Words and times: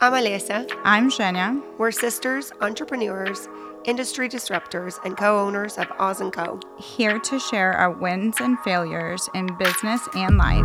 I'm 0.00 0.12
Alessa. 0.12 0.70
I'm 0.84 1.10
Shania. 1.10 1.60
We're 1.76 1.90
sisters, 1.90 2.52
entrepreneurs, 2.60 3.48
industry 3.84 4.28
disruptors, 4.28 5.04
and 5.04 5.16
co-owners 5.16 5.76
of 5.76 5.90
Oz 5.98 6.22
& 6.26 6.32
Co. 6.32 6.60
Here 6.78 7.18
to 7.18 7.40
share 7.40 7.72
our 7.72 7.90
wins 7.90 8.36
and 8.40 8.60
failures 8.60 9.28
in 9.34 9.48
business 9.56 10.00
and 10.14 10.38
life. 10.38 10.64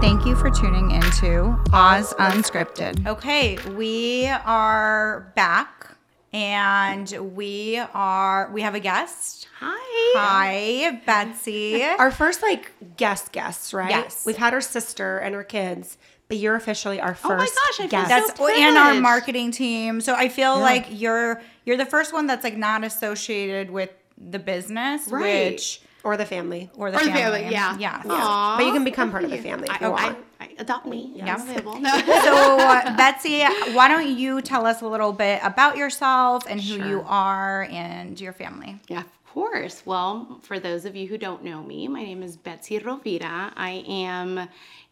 Thank 0.00 0.24
you 0.24 0.34
for 0.34 0.48
tuning 0.48 0.92
into 0.92 1.58
Oz 1.74 2.14
Unscripted. 2.14 3.06
Okay, 3.06 3.58
we 3.76 4.28
are 4.28 5.30
back 5.36 5.94
and 6.32 7.34
we 7.36 7.76
are 7.92 8.50
we 8.50 8.62
have 8.62 8.74
a 8.74 8.80
guest. 8.80 9.46
Hi. 9.58 9.76
Hi, 10.16 11.02
Betsy. 11.04 11.84
Our 11.98 12.10
first 12.10 12.40
like 12.40 12.72
guest 12.96 13.32
guests, 13.32 13.74
right? 13.74 13.90
Yes. 13.90 14.24
We've 14.24 14.38
had 14.38 14.54
our 14.54 14.60
sister 14.62 15.18
and 15.18 15.34
her 15.34 15.44
kids, 15.44 15.98
but 16.30 16.38
you're 16.38 16.54
officially 16.54 17.00
our 17.00 17.12
first 17.14 17.26
Oh 17.26 17.36
my 17.36 17.44
gosh, 17.44 17.80
I 17.80 17.82
feel 17.82 17.88
guest. 17.88 18.36
so 18.36 18.46
that's 18.46 18.58
and 18.60 18.78
our 18.78 18.94
marketing 18.94 19.50
team. 19.50 20.00
So 20.00 20.14
I 20.14 20.28
feel 20.28 20.58
like 20.58 20.86
you're 20.88 21.42
you're 21.66 21.76
the 21.76 21.84
first 21.84 22.12
one 22.12 22.26
that's 22.28 22.44
like 22.44 22.56
not 22.56 22.84
associated 22.84 23.68
with 23.70 23.90
the 24.16 24.38
business, 24.38 25.08
Right. 25.08 25.50
which 25.52 25.82
or 26.04 26.16
the 26.16 26.24
family. 26.24 26.70
or 26.76 26.90
the, 26.92 26.98
Or 26.98 27.00
the 27.00 27.10
family. 27.10 27.40
family, 27.40 27.52
yeah. 27.52 27.76
Yeah. 27.78 28.02
Aw, 28.08 28.56
But 28.56 28.64
you 28.64 28.72
can 28.72 28.84
become 28.84 29.10
part 29.10 29.24
of 29.24 29.30
the 29.30 29.38
family 29.38 29.66
if 29.68 29.82
I, 29.82 29.86
you 29.86 29.92
I, 29.92 30.04
want. 30.04 30.18
I, 30.40 30.48
adopt 30.58 30.86
me. 30.86 31.10
Yeah. 31.16 31.34
I'm 31.34 31.42
available. 31.42 31.72
So, 32.22 32.58
uh, 32.60 32.96
Betsy, 32.96 33.42
why 33.74 33.88
don't 33.88 34.16
you 34.16 34.40
tell 34.40 34.66
us 34.66 34.80
a 34.82 34.86
little 34.88 35.12
bit 35.12 35.40
about 35.42 35.76
yourself 35.76 36.44
and 36.48 36.60
who 36.60 36.88
you 36.88 37.02
are 37.06 37.64
and 37.70 38.18
your 38.20 38.32
family? 38.32 38.76
Yeah, 38.88 39.00
of 39.00 39.26
course. 39.34 39.82
Well, 39.84 40.38
for 40.42 40.58
those 40.58 40.84
of 40.86 40.96
you 40.96 41.06
who 41.08 41.18
don't 41.18 41.42
know 41.44 41.62
me, 41.62 41.86
my 41.88 42.02
name 42.02 42.22
is 42.22 42.36
Betsy 42.36 42.78
Rovira. 42.78 43.52
I 43.56 43.84
am 43.86 44.48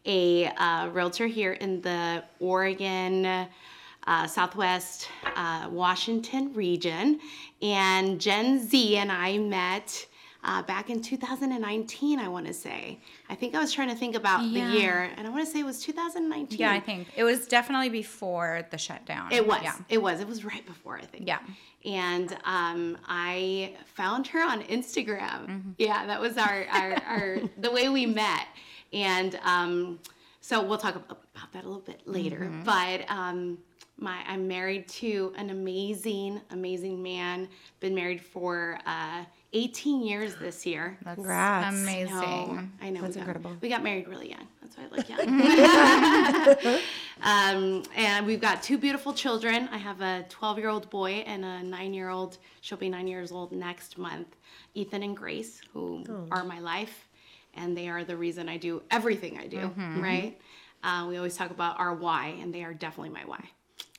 a 0.09 0.47
uh, 0.47 0.89
realtor 0.89 1.27
here 1.29 1.53
in 1.53 1.81
the 1.83 2.25
Oregon, 2.41 3.47
uh, 4.07 4.27
Southwest 4.27 5.09
uh, 5.37 5.69
Washington 5.71 6.53
region. 6.55 7.21
And 7.63 8.21
Gen 8.21 8.67
Z 8.67 8.97
and 8.97 9.13
I 9.13 9.39
met 9.39 10.07
uh, 10.45 10.63
back 10.63 10.89
in 10.89 11.03
2019, 11.03 12.19
I 12.21 12.29
want 12.29 12.47
to 12.47 12.55
say. 12.55 12.99
I 13.29 13.35
think 13.35 13.55
I 13.55 13.59
was 13.61 13.73
trying 13.73 13.89
to 13.91 13.95
think 13.97 14.15
about 14.15 14.45
Yeah. 14.45 14.71
the 14.71 14.79
year, 14.79 15.11
and 15.17 15.27
I 15.27 15.31
want 15.31 15.45
to 15.45 15.51
say 15.51 15.61
it 15.61 15.67
was 15.67 15.83
2019. 15.83 16.59
Yeah, 16.59 16.73
I 16.73 16.81
think 16.81 17.09
it 17.17 17.25
was 17.25 17.47
definitely 17.47 17.89
before 17.91 18.65
the 18.71 18.79
shutdown. 18.79 19.31
It 19.33 19.47
was. 19.47 19.61
Yeah. 19.63 19.75
It 19.89 20.01
was. 20.01 20.21
It 20.21 20.29
was 20.29 20.45
right 20.45 20.65
before, 20.65 20.97
I 20.97 21.05
think. 21.05 21.27
Yeah. 21.27 21.41
And 21.85 22.37
um, 22.45 22.97
I 23.09 23.75
found 23.95 24.29
her 24.29 24.41
on 24.41 24.63
Instagram. 24.63 25.75
Yeah, 25.77 26.07
that 26.07 26.21
was 26.21 26.37
our, 26.39 26.67
our, 26.71 26.93
our 27.07 27.39
the 27.59 27.71
way 27.71 27.89
we 27.89 28.07
met. 28.07 28.47
And 28.93 29.39
um, 29.45 29.99
so 30.41 30.63
we'll 30.63 30.79
talk 30.79 30.97
about 30.97 31.19
that 31.53 31.65
a 31.65 31.67
little 31.67 31.81
bit 31.83 32.01
later. 32.07 32.51
But 32.65 33.09
um, 33.11 33.59
my 33.99 34.23
I'm 34.27 34.47
married 34.49 34.89
to 34.89 35.33
an 35.37 35.51
amazing, 35.51 36.41
amazing 36.51 37.03
man. 37.03 37.49
Been 37.81 37.95
married 37.95 38.21
for 38.21 38.79
uh, 38.87 39.25
18 39.53 40.03
years 40.03 40.37
this 40.37 40.65
year. 40.67 40.97
That's 41.03 41.17
Congrats. 41.17 41.77
amazing. 41.81 42.15
No, 42.15 42.61
I 42.83 42.91
know. 42.91 43.01
That's 43.03 43.17
we 43.17 43.21
got- 43.23 43.29
incredible. 43.29 43.57
we 43.61 43.69
got 43.69 43.83
married 43.83 44.07
really 44.09 44.31
young. 44.31 44.47
That's 44.63 44.77
why 44.77 44.85
I 44.85 44.89
look 44.95 45.09
young. 46.69 46.79
um, 47.23 47.83
and 47.97 48.27
we've 48.27 48.41
got 48.41 48.63
two 48.63 48.79
beautiful 48.79 49.13
children. 49.13 49.69
I 49.73 49.79
have 49.79 50.01
a 50.01 50.25
12 50.29 50.59
year 50.59 50.69
old 50.69 50.89
boy 50.91 51.25
and 51.27 51.45
a 51.45 51.63
nine 51.63 51.95
year 51.95 52.09
old. 52.11 52.39
She'll 52.61 52.79
be 52.79 52.89
nine 52.89 53.09
years 53.09 53.33
old 53.33 53.53
next 53.53 53.99
month. 53.99 54.37
Ethan 54.75 55.03
and 55.03 55.17
Grace, 55.17 55.61
who 55.73 56.05
Oh. 56.09 56.27
are 56.31 56.45
my 56.45 56.61
life, 56.61 57.08
and 57.59 57.77
they 57.77 57.89
are 57.89 58.05
the 58.05 58.17
reason 58.17 58.49
I 58.49 58.57
do 58.57 58.83
everything 58.91 59.39
I 59.39 59.47
do, 59.47 59.71
right? 59.99 60.39
Uh, 60.83 61.07
we 61.09 61.17
always 61.17 61.37
talk 61.37 61.51
about 61.51 61.79
our 61.81 61.95
why, 61.95 62.37
and 62.41 62.55
they 62.55 62.63
are 62.65 62.73
definitely 62.75 63.11
my 63.11 63.25
why. 63.27 63.43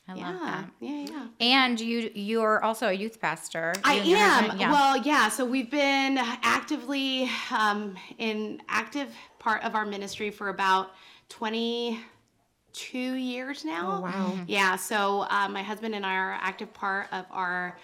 I 0.08 0.14
yeah, 0.16 0.30
love 0.30 0.40
that. 0.40 0.70
yeah, 0.80 1.06
yeah. 1.08 1.26
And 1.40 1.78
you 1.80 2.10
you're 2.14 2.64
also 2.64 2.88
a 2.88 2.92
youth 2.92 3.20
pastor. 3.20 3.74
I 3.84 3.94
You 4.00 4.16
and 4.16 4.50
am. 4.52 4.58
yeah. 4.58 4.72
Well, 4.72 4.96
yeah. 4.96 5.28
So 5.28 5.44
we've 5.44 5.70
been 5.70 6.18
actively 6.18 7.30
um, 7.56 7.94
in 8.18 8.60
active 8.68 9.08
part 9.38 9.62
of 9.62 9.76
our 9.76 9.86
ministry 9.86 10.30
for 10.30 10.48
about 10.48 10.90
22 11.28 13.14
years 13.14 13.64
now. 13.64 13.98
Oh, 13.98 14.00
wow. 14.00 14.38
Yeah. 14.48 14.76
So 14.76 15.26
uh, 15.30 15.48
my 15.48 15.62
husband 15.62 15.94
and 15.94 16.04
I 16.04 16.14
are 16.14 16.38
active 16.40 16.72
part 16.74 17.06
of 17.12 17.26
our 17.30 17.78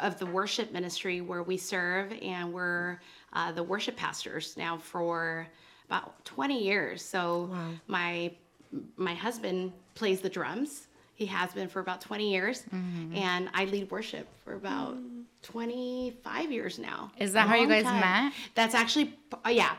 of 0.00 0.18
the 0.18 0.26
worship 0.26 0.72
ministry 0.72 1.20
where 1.20 1.42
we 1.42 1.56
serve, 1.56 2.12
and 2.22 2.52
we're 2.52 3.00
uh, 3.32 3.52
the 3.52 3.62
worship 3.62 3.96
pastors 3.96 4.56
now 4.56 4.76
for 4.78 5.46
about 5.86 6.24
20 6.24 6.62
years. 6.62 7.04
So 7.04 7.50
my 7.86 8.32
my 8.96 9.14
husband 9.14 9.72
plays 9.94 10.20
the 10.20 10.28
drums. 10.30 10.86
He 11.14 11.26
has 11.26 11.52
been 11.52 11.68
for 11.68 11.80
about 11.80 12.00
20 12.00 12.30
years, 12.30 12.62
Mm-hmm. 12.74 13.16
and 13.16 13.50
I 13.52 13.64
lead 13.66 13.90
worship 13.90 14.26
for 14.44 14.54
about 14.54 14.96
25 15.42 16.50
years 16.52 16.78
now. 16.78 17.10
Is 17.18 17.32
that 17.32 17.48
how 17.48 17.56
you 17.56 17.66
guys 17.68 17.84
time. 17.84 18.00
met? 18.00 18.32
That's 18.54 18.74
actually, 18.74 19.18
uh, 19.44 19.50
yeah, 19.50 19.74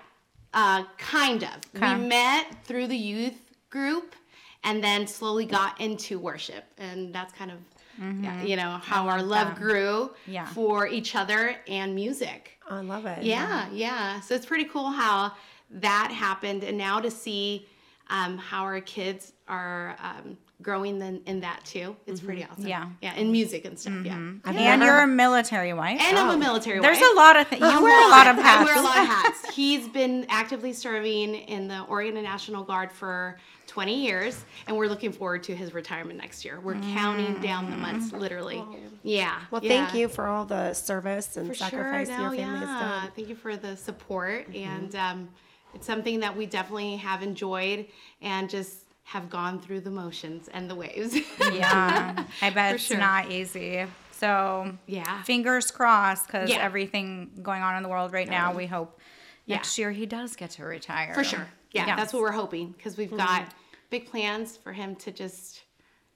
uh, 0.54 0.84
kind 0.98 1.44
of. 1.44 1.50
Okay. 1.76 1.96
We 1.96 2.08
met 2.08 2.64
through 2.66 2.88
the 2.88 2.98
youth 2.98 3.40
group, 3.70 4.16
and 4.64 4.84
then 4.84 5.08
slowly 5.08 5.46
got 5.46 5.80
into 5.82 6.20
worship, 6.20 6.66
and 6.78 7.14
that's 7.14 7.34
kind 7.34 7.50
of, 7.52 7.58
yeah, 8.02 8.08
mm-hmm. 8.08 8.48
you 8.48 8.56
know, 8.56 8.80
how 8.84 9.08
our 9.08 9.22
love 9.22 9.50
that. 9.50 9.58
grew 9.58 10.12
Yeah. 10.26 10.46
for 10.48 10.88
each 10.88 11.16
other 11.16 11.56
and 11.68 11.94
music. 11.96 12.58
I 12.70 12.82
love 12.82 13.06
it. 13.06 13.24
Yeah, 13.24 13.70
yeah. 13.72 14.20
So 14.22 14.34
it's 14.34 14.46
pretty 14.46 14.66
cool 14.66 14.90
how 14.92 15.34
that 15.70 16.12
happened, 16.12 16.64
and 16.64 16.78
now 16.78 17.00
to 17.00 17.12
see 17.12 17.68
um, 18.12 18.38
how 18.38 18.64
our 18.64 18.80
kids 18.82 19.34
are 19.48 19.96
um, 20.04 20.38
growing 20.62 21.02
in, 21.02 21.22
in 21.26 21.40
that 21.40 21.64
too. 21.66 21.96
It's 22.06 22.20
pretty 22.22 22.44
awesome. 22.44 22.58
Mm-hmm. 22.58 22.68
Yeah. 22.68 22.90
yeah, 23.02 23.16
in 23.16 23.32
music 23.32 23.66
and 23.66 23.80
stuff. 23.80 24.06
Yeah, 24.06 24.14
I've 24.46 24.56
and 24.56 24.56
never- 24.56 24.86
you're 24.86 25.02
a 25.02 25.08
military 25.08 25.74
wife. 25.74 26.00
and 26.00 26.18
I'm 26.20 26.30
a 26.30 26.38
military. 26.38 26.80
There's 26.80 26.98
wife. 26.98 27.00
There's 27.00 27.14
a 27.14 27.16
lot 27.16 27.36
of 27.38 27.48
things. 27.48 27.62
You 27.62 27.82
wear 27.82 28.08
a 28.08 28.12
lot 28.12 28.28
of 28.28 28.38
I 28.38 28.42
hats. 28.42 28.66
wear 28.70 28.78
a 28.80 28.84
lot 28.84 28.98
of 29.00 29.06
hats. 29.08 29.56
He's 29.56 29.88
been 29.88 30.26
actively 30.30 30.72
serving 30.74 31.34
in 31.36 31.68
the 31.68 31.82
Oregon 31.86 32.22
National 32.22 32.64
Guard 32.64 32.92
for 32.92 33.40
20 33.68 34.06
years, 34.06 34.44
and 34.68 34.76
we're 34.78 34.88
looking 34.88 35.12
forward 35.14 35.42
to 35.44 35.56
his 35.56 35.74
retirement 35.74 36.20
next 36.20 36.44
year. 36.46 36.60
We're 36.60 36.76
counting 36.94 37.40
down 37.42 37.72
the 37.72 37.78
months, 37.78 38.12
literally. 38.12 38.62
Yeah. 39.04 39.40
Well, 39.50 39.64
yeah. 39.64 39.70
thank 39.86 39.96
you 39.98 40.10
for 40.10 40.28
all 40.28 40.44
the 40.46 40.74
service 40.74 41.38
and 41.38 41.48
For 41.48 41.54
sacrifice 41.56 42.08
sure, 42.10 42.18
your 42.20 42.30
family 42.32 42.40
yeah. 42.40 42.58
has 42.58 42.68
done. 43.04 43.12
Thank 43.16 43.30
you 43.30 43.36
for 43.36 43.56
the 43.56 43.76
support, 43.78 44.52
Mm-hmm. 44.52 44.70
and 44.70 44.96
um, 44.96 45.30
it's 45.74 45.88
something 45.88 46.20
that 46.22 46.36
we 46.36 46.46
definitely 46.46 46.98
have 46.98 47.22
enjoyed, 47.24 47.86
and 48.22 48.50
just 48.50 48.86
have 49.04 49.30
gone 49.30 49.60
through 49.60 49.82
the 49.82 49.92
motions 49.92 50.48
and 50.54 50.70
the 50.70 50.76
waves. 50.76 51.16
Yeah, 51.54 52.26
I 52.42 52.50
bet 52.50 52.70
For 52.72 52.76
it's 52.76 52.84
sure. 52.86 52.98
not 52.98 53.30
easy. 53.32 53.86
So 54.12 54.78
Yeah. 54.86 55.24
fingers 55.24 55.72
crossed 55.72 56.28
because 56.28 56.50
Yeah. 56.50 56.58
everything 56.64 57.32
going 57.42 57.62
on 57.64 57.76
in 57.76 57.84
the 57.84 57.90
world 57.90 58.14
right 58.14 58.30
now. 58.30 58.54
We 58.54 58.68
hope 58.68 59.00
Yeah. 59.46 59.56
next 59.58 59.78
year 59.78 59.92
he 59.92 60.06
does 60.06 60.36
get 60.36 60.52
to 60.52 60.64
retire. 60.64 61.14
For 61.14 61.24
sure. 61.24 61.48
Yeah, 61.72 61.88
Yeah. 61.88 61.96
that's 61.96 62.14
what 62.14 62.22
we're 62.22 62.32
hoping 62.32 62.72
because 62.72 62.96
we've 62.98 63.08
Mm-hmm. 63.10 63.18
got 63.18 63.46
big 63.90 64.06
plans 64.10 64.56
for 64.56 64.72
him 64.72 64.96
to 64.98 65.12
just 65.12 65.64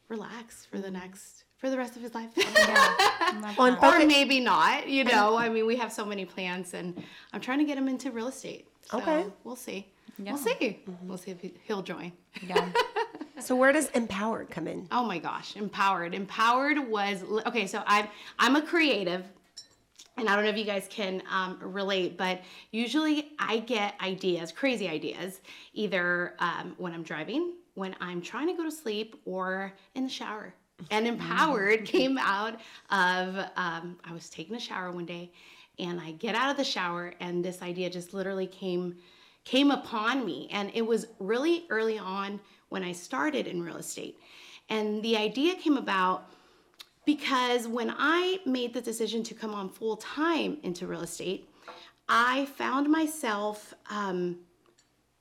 relax 0.08 0.66
for 0.66 0.78
the 0.78 0.92
next 0.92 1.44
for 1.58 1.70
the 1.70 1.78
rest 1.78 1.96
of 1.96 2.02
his 2.04 2.14
life. 2.14 2.30
Well, 2.38 3.68
and 3.68 3.78
or 3.82 4.06
maybe 4.06 4.40
not, 4.40 4.88
you 4.88 5.04
know. 5.04 5.36
I 5.38 5.50
mean, 5.50 5.66
we 5.66 5.78
have 5.78 5.92
so 5.92 6.06
many 6.06 6.24
plans 6.26 6.74
and 6.76 7.02
I'm 7.34 7.42
trying 7.42 7.58
to 7.60 7.66
get 7.66 7.78
him 7.78 7.88
into 7.88 8.12
real 8.12 8.28
estate. 8.28 8.70
So 8.92 9.00
Okay. 9.00 9.26
we'll 9.44 9.56
see. 9.56 9.88
Yeah. 10.18 10.34
We'll 10.34 10.42
see. 10.42 10.80
We'll 11.04 11.18
see 11.18 11.32
if 11.32 11.42
he, 11.42 11.54
he'll 11.66 11.82
join. 11.82 12.12
Yeah. 12.46 12.70
so 13.40 13.56
where 13.56 13.72
does 13.74 13.90
empowered 13.90 14.50
come 14.50 14.68
in? 14.68 14.88
Oh 14.92 15.04
my 15.06 15.18
gosh, 15.18 15.56
empowered. 15.56 16.14
Empowered 16.14 16.78
was 16.90 17.24
okay. 17.46 17.68
So 17.68 17.84
I'm 17.86 18.08
I'm 18.40 18.56
a 18.56 18.62
creative, 18.62 19.26
and 20.18 20.30
I 20.30 20.36
don't 20.36 20.46
know 20.46 20.52
if 20.52 20.58
you 20.58 20.64
guys 20.66 20.88
can 20.90 21.22
um, 21.30 21.58
relate, 21.62 22.18
but 22.18 22.42
usually 22.72 23.32
I 23.40 23.60
get 23.60 23.96
ideas, 24.02 24.52
crazy 24.52 24.88
ideas, 24.88 25.42
either 25.74 26.36
um, 26.40 26.76
when 26.78 26.94
I'm 26.94 27.04
driving, 27.04 27.54
when 27.74 27.96
I'm 28.00 28.22
trying 28.22 28.48
to 28.48 28.54
go 28.54 28.64
to 28.64 28.72
sleep, 28.72 29.20
or 29.26 29.74
in 29.96 30.04
the 30.04 30.10
shower. 30.10 30.54
And 30.92 31.08
empowered 31.14 31.86
came 31.86 32.18
out 32.18 32.60
of 32.90 33.36
um, 33.58 33.98
I 34.06 34.14
was 34.14 34.30
taking 34.30 34.56
a 34.56 34.60
shower 34.60 34.92
one 34.92 35.06
day, 35.06 35.32
and 35.80 36.00
I 36.00 36.12
get 36.12 36.36
out 36.36 36.50
of 36.50 36.58
the 36.58 36.64
shower, 36.64 37.14
and 37.20 37.44
this 37.44 37.62
idea 37.62 37.90
just 37.90 38.14
literally 38.14 38.48
came 38.48 38.96
came 39.44 39.70
upon 39.70 40.26
me. 40.26 40.50
And 40.52 40.72
it 40.74 40.82
was 40.82 41.08
really 41.20 41.66
early 41.70 42.00
on 42.00 42.40
when 42.70 42.84
I 42.84 42.92
started 42.92 43.46
in 43.46 43.62
real 43.62 43.78
estate. 43.78 44.20
And 44.70 45.04
the 45.04 45.16
idea 45.16 45.54
came 45.56 45.78
about 45.78 46.30
because 47.06 47.68
when 47.68 47.94
I 47.96 48.40
made 48.48 48.74
the 48.74 48.82
decision 48.82 49.22
to 49.24 49.36
come 49.36 49.54
on 49.54 49.70
full 49.70 49.98
time 49.98 50.58
into 50.64 50.88
real 50.88 51.02
estate, 51.02 51.48
I 52.10 52.46
found 52.58 52.90
myself 52.90 53.74
um, 53.90 54.38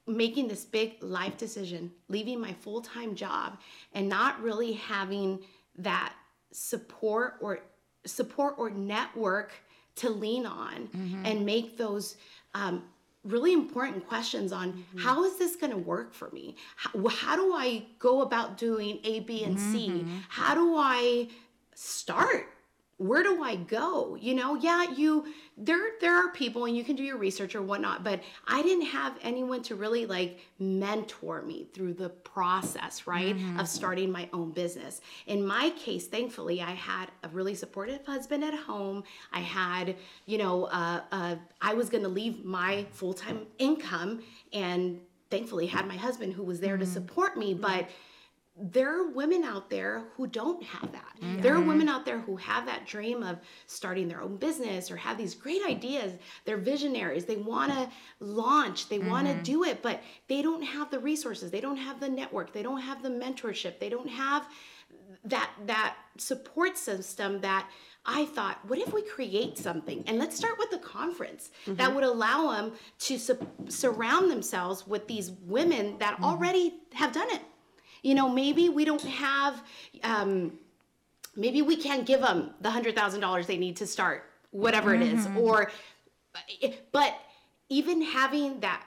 making 0.06 0.48
this 0.48 0.64
big 0.64 1.02
life 1.02 1.36
decision, 1.36 1.92
leaving 2.08 2.40
my 2.40 2.52
full 2.54 2.80
time 2.80 3.14
job, 3.14 3.58
and 3.92 4.08
not 4.08 4.40
really 4.42 4.72
having 4.72 5.40
that 5.76 6.14
support 6.50 7.34
or 7.40 7.60
support 8.06 8.54
or 8.58 8.70
network 8.70 9.52
to 9.96 10.10
lean 10.10 10.46
on 10.46 10.88
mm-hmm. 10.88 11.26
and 11.26 11.46
make 11.46 11.76
those 11.76 12.16
um, 12.54 12.82
really 13.24 13.52
important 13.52 14.06
questions 14.06 14.52
on 14.52 14.72
mm-hmm. 14.72 14.98
how 14.98 15.24
is 15.24 15.38
this 15.38 15.56
going 15.56 15.72
to 15.72 15.78
work 15.78 16.12
for 16.12 16.30
me? 16.30 16.56
How, 16.76 17.08
how 17.08 17.36
do 17.36 17.54
I 17.54 17.86
go 17.98 18.22
about 18.22 18.58
doing 18.58 19.00
A, 19.04 19.20
B, 19.20 19.44
and 19.44 19.58
C? 19.58 19.88
Mm-hmm. 19.88 20.16
How 20.28 20.54
do 20.54 20.76
I 20.76 21.28
start? 21.74 22.46
Where 23.04 23.22
do 23.22 23.42
I 23.42 23.56
go? 23.56 24.16
You 24.18 24.34
know, 24.34 24.54
yeah, 24.54 24.90
you 24.90 25.26
there 25.58 25.90
there 26.00 26.16
are 26.16 26.30
people 26.32 26.64
and 26.64 26.74
you 26.74 26.82
can 26.82 26.96
do 26.96 27.02
your 27.02 27.18
research 27.18 27.54
or 27.54 27.60
whatnot, 27.60 28.02
but 28.02 28.22
I 28.48 28.62
didn't 28.62 28.86
have 28.86 29.18
anyone 29.20 29.62
to 29.64 29.74
really 29.74 30.06
like 30.06 30.38
mentor 30.58 31.42
me 31.42 31.66
through 31.74 31.94
the 31.94 32.08
process, 32.08 33.06
right? 33.06 33.36
Of 33.60 33.68
starting 33.68 34.10
my 34.10 34.26
own 34.32 34.52
business. 34.52 35.02
In 35.26 35.46
my 35.46 35.68
case, 35.76 36.06
thankfully, 36.06 36.62
I 36.62 36.70
had 36.70 37.10
a 37.22 37.28
really 37.28 37.54
supportive 37.54 38.06
husband 38.06 38.42
at 38.42 38.54
home. 38.54 39.04
I 39.34 39.40
had, 39.40 39.96
you 40.24 40.38
know, 40.38 40.64
uh, 40.64 41.02
uh, 41.12 41.36
I 41.60 41.74
was 41.74 41.90
going 41.90 42.04
to 42.04 42.08
leave 42.08 42.42
my 42.42 42.86
full 42.92 43.12
time 43.12 43.46
income 43.58 44.22
and 44.54 44.98
thankfully 45.30 45.66
had 45.66 45.86
my 45.86 45.96
husband 45.96 46.32
who 46.32 46.42
was 46.42 46.58
there 46.58 46.78
to 46.78 46.86
support 46.86 47.36
me, 47.36 47.52
but 47.52 47.86
there 48.56 49.00
are 49.00 49.10
women 49.10 49.42
out 49.42 49.68
there 49.68 50.04
who 50.16 50.28
don't 50.28 50.62
have 50.62 50.92
that. 50.92 51.16
Mm-hmm. 51.20 51.40
There 51.40 51.56
are 51.56 51.60
women 51.60 51.88
out 51.88 52.04
there 52.04 52.20
who 52.20 52.36
have 52.36 52.66
that 52.66 52.86
dream 52.86 53.24
of 53.24 53.38
starting 53.66 54.06
their 54.06 54.22
own 54.22 54.36
business 54.36 54.92
or 54.92 54.96
have 54.96 55.18
these 55.18 55.34
great 55.34 55.60
ideas. 55.66 56.12
They're 56.44 56.56
visionaries. 56.56 57.24
They 57.24 57.36
want 57.36 57.72
to 57.72 57.88
launch, 58.20 58.88
they 58.88 59.00
want 59.00 59.26
to 59.26 59.34
mm-hmm. 59.34 59.42
do 59.42 59.64
it, 59.64 59.82
but 59.82 60.00
they 60.28 60.40
don't 60.40 60.62
have 60.62 60.90
the 60.90 61.00
resources. 61.00 61.50
They 61.50 61.60
don't 61.60 61.76
have 61.76 61.98
the 61.98 62.08
network. 62.08 62.52
They 62.52 62.62
don't 62.62 62.80
have 62.80 63.02
the 63.02 63.10
mentorship. 63.10 63.80
They 63.80 63.88
don't 63.88 64.08
have 64.08 64.46
that 65.24 65.50
that 65.66 65.96
support 66.16 66.76
system 66.76 67.40
that 67.40 67.68
I 68.06 68.26
thought, 68.26 68.58
what 68.66 68.78
if 68.78 68.92
we 68.92 69.02
create 69.02 69.56
something? 69.56 70.04
And 70.06 70.18
let's 70.18 70.36
start 70.36 70.58
with 70.58 70.70
the 70.70 70.78
conference 70.78 71.50
mm-hmm. 71.62 71.76
that 71.76 71.94
would 71.94 72.04
allow 72.04 72.52
them 72.52 72.72
to 73.00 73.18
su- 73.18 73.46
surround 73.68 74.30
themselves 74.30 74.86
with 74.86 75.08
these 75.08 75.32
women 75.42 75.96
that 75.98 76.20
already 76.22 76.74
have 76.92 77.12
done 77.12 77.30
it. 77.30 77.40
You 78.04 78.14
know, 78.14 78.28
maybe 78.28 78.68
we 78.68 78.84
don't 78.84 79.02
have, 79.02 79.62
um, 80.04 80.52
maybe 81.34 81.62
we 81.62 81.74
can't 81.74 82.04
give 82.06 82.20
them 82.20 82.50
the 82.60 82.70
hundred 82.70 82.94
thousand 82.94 83.20
dollars 83.20 83.46
they 83.46 83.56
need 83.56 83.76
to 83.78 83.86
start, 83.86 84.30
whatever 84.50 84.94
it 84.94 85.02
is, 85.02 85.26
or, 85.36 85.72
but 86.92 87.14
even 87.70 88.02
having 88.02 88.60
that 88.60 88.84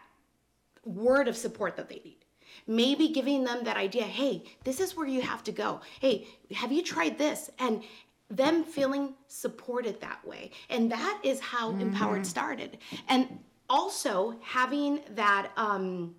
word 0.85 1.27
of 1.27 1.35
support 1.35 1.75
that 1.77 1.89
they 1.89 2.01
need. 2.05 2.19
Maybe 2.67 3.07
giving 3.09 3.43
them 3.43 3.63
that 3.63 3.75
idea, 3.75 4.03
hey, 4.03 4.43
this 4.63 4.79
is 4.79 4.95
where 4.95 5.07
you 5.07 5.21
have 5.21 5.43
to 5.45 5.51
go. 5.51 5.81
Hey, 5.99 6.27
have 6.53 6.71
you 6.71 6.83
tried 6.83 7.17
this? 7.17 7.49
And 7.59 7.83
them 8.29 8.63
feeling 8.63 9.15
supported 9.27 9.99
that 10.01 10.25
way. 10.27 10.51
And 10.69 10.91
that 10.91 11.19
is 11.23 11.39
how 11.39 11.71
Empowered 11.71 12.25
started. 12.25 12.77
And 13.07 13.39
also 13.69 14.35
having 14.41 14.99
that, 15.15 15.51
um, 15.57 16.13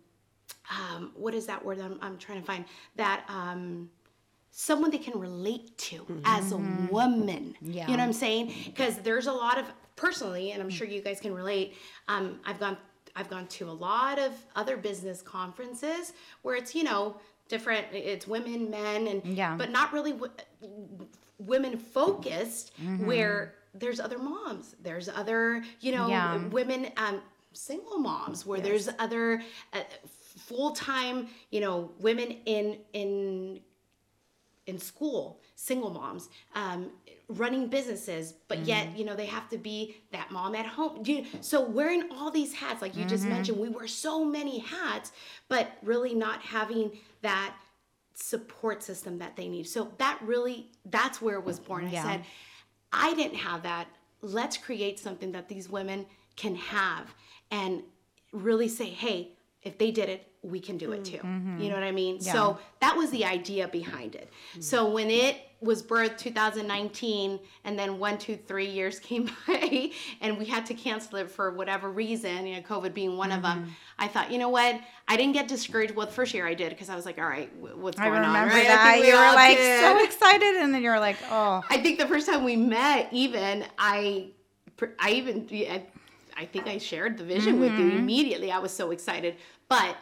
um, 0.71 1.13
what 1.15 1.35
is 1.35 1.47
that 1.47 1.65
word 1.65 1.81
I'm, 1.81 1.99
I'm 2.03 2.19
trying 2.19 2.41
to 2.41 2.47
find? 2.47 2.65
That, 2.97 3.25
um, 3.29 3.91
someone 4.51 4.91
they 4.91 4.99
can 4.99 5.19
relate 5.21 5.77
to 5.79 6.05
as 6.25 6.51
a 6.53 6.57
woman. 6.91 7.55
Yeah. 7.61 7.83
You 7.89 7.97
know 7.97 8.03
what 8.03 8.09
I'm 8.09 8.13
saying? 8.13 8.53
Because 8.65 8.97
there's 8.99 9.27
a 9.27 9.33
lot 9.33 9.57
of 9.59 9.67
personally, 9.95 10.51
and 10.53 10.63
I'm 10.63 10.71
sure 10.71 10.87
you 10.87 11.01
guys 11.01 11.21
can 11.21 11.35
relate. 11.35 11.75
Um, 12.09 12.41
I've 12.45 12.59
gone 12.59 12.77
I've 13.15 13.29
gone 13.31 13.47
to 13.49 13.69
a 13.69 13.73
lot 13.73 14.19
of 14.19 14.33
other 14.57 14.77
business 14.77 15.23
conferences 15.23 16.13
where 16.43 16.57
it's 16.57 16.75
you 16.75 16.83
know 16.83 17.17
different. 17.49 17.87
It's 17.93 18.27
women, 18.27 18.71
men, 18.71 19.07
and 19.07 19.25
Yeah. 19.25 19.55
but 19.57 19.71
not 19.71 19.93
really 19.93 20.13
w- 20.13 20.33
women 21.39 21.79
focused. 21.79 22.73
Where 23.05 23.55
there's 23.75 24.01
other 24.01 24.19
moms, 24.19 24.75
there's 24.83 25.09
other 25.09 25.63
you 25.81 25.93
know 25.93 26.09
Yeah. 26.09 26.47
women. 26.49 26.91
Um, 26.97 27.21
single 27.55 27.99
moms 27.99 28.47
where 28.47 28.61
there's 28.61 28.89
other 29.01 29.43
uh, 29.73 29.81
full-time 30.49 31.29
you 31.51 31.61
know 31.61 31.91
women 32.01 32.29
in 32.47 32.79
in 32.93 33.61
in 34.67 34.79
school, 34.79 35.41
single 35.55 35.89
moms, 35.89 36.29
um, 36.55 36.91
running 37.29 37.69
businesses, 37.69 38.35
but 38.49 38.59
yet 38.67 38.87
you 38.99 39.05
know 39.05 39.17
they 39.17 39.27
have 39.27 39.49
to 39.49 39.57
be 39.59 39.97
that 40.13 40.31
mom 40.31 40.55
at 40.55 40.67
home. 40.67 41.03
You, 41.07 41.25
so 41.41 41.63
wearing 41.65 42.03
all 42.13 42.31
these 42.31 42.53
hats, 42.53 42.83
like 42.83 42.95
you 42.95 43.05
just 43.07 43.27
mentioned, 43.27 43.59
we 43.59 43.71
wear 43.71 43.87
so 43.87 44.25
many 44.25 44.59
hats, 44.59 45.13
but 45.49 45.73
really 45.83 46.15
not 46.15 46.43
having 46.43 46.93
that 47.23 47.55
support 48.15 48.83
system 48.83 49.19
that 49.19 49.37
they 49.37 49.49
need. 49.49 49.67
So 49.67 49.93
that 49.99 50.19
really, 50.23 50.67
that's 50.85 51.23
where 51.23 51.37
it 51.37 51.45
was 51.45 51.59
born. 51.59 51.87
I 51.87 51.93
Yeah. 51.93 52.03
said, 52.03 52.25
I 52.93 53.15
didn't 53.15 53.37
have 53.39 53.63
that. 53.63 53.87
Let's 54.21 54.57
create 54.59 54.99
something 54.99 55.33
that 55.33 55.49
these 55.49 55.69
women 55.71 56.05
can 56.37 56.57
have 56.57 57.15
and 57.51 57.83
really 58.33 58.69
say, 58.69 58.87
hey, 58.87 59.33
if 59.63 59.79
they 59.79 59.91
did 59.91 60.09
it, 60.09 60.28
we 60.43 60.61
can 60.61 60.79
do 60.79 60.93
it 60.93 61.03
mm-hmm. 61.03 61.57
too. 61.59 61.63
You 61.63 61.69
know 61.71 61.75
what 61.75 61.85
I 61.85 61.93
mean? 61.93 62.21
So 62.21 62.59
that 62.81 62.97
was 62.97 63.11
the 63.11 63.25
idea 63.25 63.69
behind 63.69 64.15
it. 64.15 64.31
So 64.61 64.89
when 64.89 65.11
it 65.11 65.37
was 65.61 65.83
birthed 65.83 66.19
2019 66.19 67.41
and 67.65 67.79
then 67.79 67.99
one, 67.99 68.17
two, 68.17 68.37
three 68.37 68.69
years 68.69 68.99
came 69.01 69.29
by 69.47 69.91
and 70.21 70.39
we 70.39 70.45
had 70.45 70.65
to 70.67 70.75
cancel 70.75 71.19
it 71.19 71.31
for 71.31 71.51
whatever 71.51 71.91
reason, 71.91 72.47
you 72.47 72.57
know, 72.57 72.63
COVID 72.63 72.95
being 72.95 73.17
one 73.17 73.33
of 73.33 73.43
them, 73.43 73.63
mm-hmm. 73.63 73.71
I 73.99 74.07
thought, 74.07 74.31
you 74.31 74.39
know 74.39 74.49
what? 74.49 74.81
I 75.09 75.17
didn't 75.17 75.33
get 75.33 75.49
discouraged. 75.49 75.95
Well, 75.95 76.07
the 76.07 76.13
first 76.13 76.33
year 76.33 76.47
I 76.47 76.55
did 76.55 76.71
because 76.71 76.89
I 76.89 76.95
was 76.95 77.05
like, 77.05 77.19
all 77.19 77.27
right, 77.27 77.55
what's 77.57 77.99
going 77.99 78.13
on? 78.13 78.25
I 78.25 78.27
remember 78.27 78.55
right? 78.55 78.67
I 78.67 78.69
that. 78.69 78.93
think 78.93 79.05
we 79.05 79.11
You 79.11 79.17
were 79.17 79.35
like 79.35 79.59
did. 79.59 79.81
so 79.81 80.05
excited, 80.05 80.63
and 80.63 80.73
then 80.73 80.83
you 80.83 80.91
were 80.91 81.01
like, 81.01 81.17
oh. 81.31 81.63
I 81.69 81.79
think 81.79 81.99
the 81.99 82.07
first 82.07 82.29
time 82.29 82.45
we 82.45 82.57
met, 82.57 83.09
even 83.11 83.65
I, 83.77 84.29
I 85.01 85.11
even 85.11 85.49
I, 85.51 85.83
I 86.37 86.45
think 86.45 86.69
I 86.69 86.79
shared 86.79 87.19
the 87.19 87.25
vision 87.25 87.59
with 87.59 87.73
you 87.73 87.87
mm-hmm. 87.87 87.99
immediately. 87.99 88.53
I 88.53 88.59
was 88.59 88.73
so 88.73 88.93
excited, 88.93 89.35
but 89.69 89.97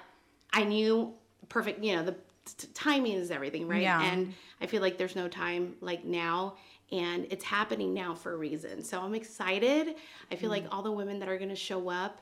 I 0.56 0.64
knew 0.64 1.14
perfect. 1.48 1.82
You 1.84 1.96
know, 1.96 2.04
the 2.04 2.16
t- 2.56 2.68
timing 2.74 3.12
is 3.12 3.30
everything, 3.30 3.68
right? 3.68 3.82
Yeah. 3.82 4.02
And 4.02 4.34
I 4.60 4.66
feel 4.66 4.80
like 4.82 4.96
there's 4.98 5.14
no 5.16 5.28
time 5.28 5.74
like 5.80 6.04
now. 6.04 6.56
And 6.92 7.26
it's 7.30 7.44
happening 7.44 7.92
now 7.92 8.14
for 8.14 8.32
a 8.32 8.36
reason. 8.36 8.82
So 8.82 9.00
I'm 9.00 9.14
excited. 9.14 9.96
I 10.30 10.36
feel 10.36 10.50
like 10.50 10.64
all 10.70 10.82
the 10.82 10.92
women 10.92 11.18
that 11.18 11.28
are 11.28 11.36
going 11.36 11.50
to 11.50 11.56
show 11.56 11.88
up, 11.90 12.20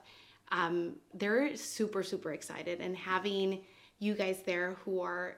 um, 0.51 0.97
they're 1.13 1.55
super, 1.57 2.03
super 2.03 2.33
excited. 2.33 2.81
And 2.81 2.97
having 2.97 3.61
you 3.99 4.15
guys 4.15 4.43
there 4.45 4.77
who 4.85 5.01
are 5.03 5.37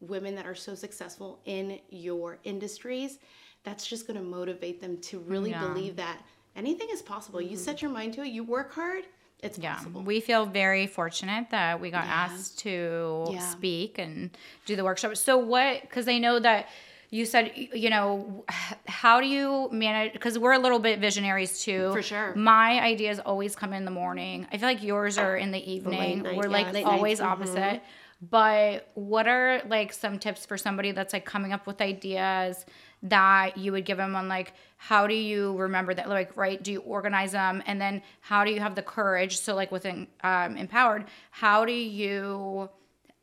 women 0.00 0.34
that 0.34 0.46
are 0.46 0.54
so 0.54 0.74
successful 0.74 1.40
in 1.44 1.78
your 1.90 2.38
industries, 2.44 3.18
that's 3.62 3.86
just 3.86 4.06
going 4.06 4.18
to 4.18 4.22
motivate 4.24 4.80
them 4.80 4.98
to 5.02 5.20
really 5.20 5.50
Yeah. 5.50 5.66
believe 5.68 5.96
that 5.96 6.18
anything 6.56 6.88
is 6.90 7.02
possible. 7.02 7.40
You 7.40 7.56
set 7.56 7.82
your 7.82 7.90
mind 7.90 8.14
to 8.14 8.22
it, 8.22 8.28
you 8.28 8.42
work 8.42 8.72
hard, 8.72 9.04
it's 9.40 9.58
Yeah, 9.58 9.74
possible. 9.74 10.02
we 10.02 10.20
feel 10.20 10.46
very 10.46 10.86
fortunate 10.86 11.50
that 11.50 11.80
we 11.80 11.90
got 11.90 12.06
asked 12.06 12.58
to 12.60 13.26
Yeah. 13.30 13.38
speak 13.40 13.98
and 13.98 14.30
do 14.64 14.76
the 14.76 14.84
workshop. 14.84 15.16
So 15.16 15.36
what? 15.36 15.82
Because 15.82 16.08
I 16.08 16.18
know 16.18 16.38
that 16.38 16.68
you 17.10 17.24
said 17.24 17.52
you 17.54 17.90
know 17.90 18.44
how 18.88 19.20
do 19.20 19.26
you 19.26 19.68
manage? 19.70 20.12
Because 20.12 20.38
we're 20.38 20.52
a 20.52 20.58
little 20.58 20.78
bit 20.78 20.98
visionaries 20.98 21.60
too. 21.60 21.92
For 21.92 22.02
sure. 22.02 22.34
My 22.34 22.80
ideas 22.80 23.20
always 23.20 23.54
come 23.54 23.72
in 23.72 23.84
the 23.84 23.90
morning. 23.90 24.46
I 24.52 24.58
feel 24.58 24.68
like 24.68 24.82
yours 24.82 25.18
are 25.18 25.36
in 25.36 25.50
the 25.52 25.72
evening. 25.72 26.22
night, 26.22 26.36
we're 26.36 26.48
like 26.48 26.74
always 26.84 27.20
nights, 27.20 27.20
mm-hmm. 27.20 27.42
opposite. 27.42 27.82
But 28.22 28.90
what 28.94 29.28
are 29.28 29.62
like 29.68 29.92
some 29.92 30.18
tips 30.18 30.46
for 30.46 30.56
somebody 30.56 30.92
that's 30.92 31.12
like 31.12 31.26
coming 31.26 31.52
up 31.52 31.66
with 31.66 31.80
ideas 31.80 32.64
that 33.02 33.56
you 33.56 33.72
would 33.72 33.84
give 33.84 33.98
them 33.98 34.14
on 34.16 34.28
like 34.28 34.52
how 34.78 35.06
do 35.06 35.14
you 35.14 35.56
remember 35.56 35.92
that 35.94 36.08
like 36.08 36.36
right 36.36 36.62
do 36.62 36.72
you 36.72 36.80
organize 36.80 37.32
them 37.32 37.62
and 37.66 37.80
then 37.80 38.02
how 38.20 38.44
do 38.44 38.50
you 38.50 38.60
have 38.60 38.74
the 38.74 38.82
courage 38.82 39.38
so 39.38 39.54
like 39.54 39.70
within 39.70 40.06
um, 40.24 40.56
empowered 40.56 41.04
how 41.30 41.64
do 41.64 41.72
you 41.72 42.68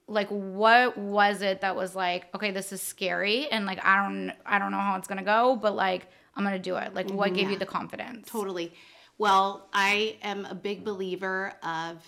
like 0.08 0.28
what 0.30 0.98
was 0.98 1.42
it 1.42 1.62
that 1.62 1.76
was 1.76 1.96
like 1.96 2.34
okay 2.36 2.52
this 2.52 2.72
is 2.72 2.82
scary 2.82 3.48
and 3.50 3.66
like 3.66 3.84
i 3.86 3.96
don't 4.08 4.32
i 4.46 4.60
don't 4.60 4.72
know 4.72 4.80
how 4.80 4.96
it's 4.98 5.08
gonna 5.08 5.24
go 5.24 5.56
but 5.56 5.76
like 5.76 6.08
i'm 6.36 6.44
gonna 6.44 6.60
do 6.60 6.76
it 6.76 6.94
like 6.94 7.10
what 7.10 7.34
gave 7.34 7.50
you 7.50 7.58
the 7.58 7.66
confidence 7.66 8.28
Totally. 8.30 8.74
Well, 9.20 9.68
I 9.72 10.18
am 10.24 10.46
a 10.46 10.56
big 10.56 10.84
believer 10.84 11.54
of 11.64 12.04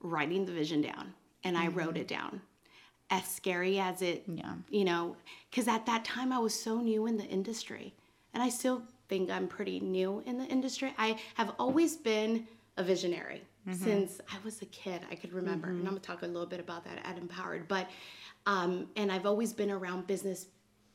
writing 0.00 0.46
the 0.46 0.52
vision 0.52 0.80
down, 0.80 1.12
and 1.44 1.56
I 1.56 1.68
wrote 1.68 1.98
it 1.98 2.08
down. 2.08 2.40
As 3.10 3.26
scary 3.28 3.78
as 3.78 4.00
it, 4.00 4.24
Yeah. 4.26 4.54
you 4.70 4.84
know, 4.86 5.16
because 5.50 5.68
at 5.68 5.86
that 5.86 6.04
time 6.04 6.32
I 6.32 6.38
was 6.38 6.54
so 6.54 6.80
new 6.80 7.06
in 7.06 7.16
the 7.16 7.24
industry, 7.24 7.94
and 8.34 8.42
I 8.42 8.48
still 8.48 8.82
think 9.08 9.30
I'm 9.30 9.48
pretty 9.48 9.80
new 9.80 10.22
in 10.26 10.38
the 10.38 10.46
industry. 10.46 10.94
I 10.96 11.18
have 11.34 11.52
always 11.58 11.96
been 11.96 12.46
a 12.76 12.84
visionary 12.84 13.42
mm-hmm. 13.68 13.84
since 13.84 14.20
I 14.32 14.36
was 14.44 14.62
a 14.62 14.66
kid. 14.66 15.02
I 15.10 15.14
could 15.14 15.32
remember, 15.32 15.68
and 15.68 15.78
mm-hmm. 15.78 15.88
I'm 15.88 15.94
gonna 15.94 16.00
talk 16.00 16.22
a 16.22 16.26
little 16.26 16.46
bit 16.46 16.60
about 16.60 16.84
that 16.84 17.04
at 17.04 17.18
Empowered. 17.18 17.66
But, 17.68 17.90
um, 18.46 18.88
and 18.96 19.10
I've 19.10 19.26
always 19.26 19.52
been 19.52 19.70
around 19.70 20.06
business 20.06 20.46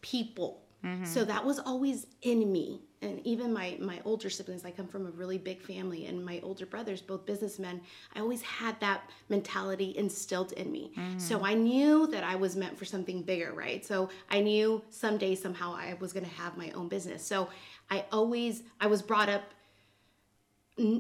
people. 0.02 0.62
Mm-hmm. 0.84 1.06
So 1.06 1.26
that 1.26 1.44
was 1.44 1.60
always 1.60 2.08
in 2.22 2.52
me. 2.52 2.82
And 3.06 3.22
even 3.26 3.54
my 3.54 3.78
my 3.80 4.00
older 4.04 4.30
siblings, 4.30 4.66
I 4.66 4.72
come 4.72 4.88
from 4.88 5.06
a 5.06 5.12
really 5.12 5.38
big 5.38 5.62
family, 5.62 6.08
and 6.08 6.26
my 6.26 6.40
older 6.44 6.66
brothers, 6.66 7.02
both 7.02 7.26
businessmen, 7.26 7.82
I 8.16 8.20
always 8.20 8.42
had 8.42 8.80
that 8.80 9.10
mentality 9.30 9.94
instilled 9.98 10.52
in 10.54 10.72
me. 10.72 10.92
So 11.18 11.40
mm. 11.40 11.48
I 11.48 11.54
knew 11.54 12.08
that 12.08 12.24
I 12.24 12.36
was 12.36 12.56
meant 12.56 12.78
for 12.78 12.86
something 12.86 13.22
bigger, 13.22 13.54
right? 13.54 13.86
So 13.86 14.10
I 14.30 14.42
knew 14.42 14.82
someday 14.90 15.36
somehow 15.36 15.76
I 15.76 15.96
was 16.00 16.14
gonna 16.14 16.28
have 16.28 16.58
my 16.58 16.72
own 16.72 16.88
business. 16.88 17.24
So 17.24 17.50
I 17.90 18.06
always 18.12 18.64
I 18.82 18.88
was 18.88 19.02
brought 19.02 19.30
up 19.30 19.44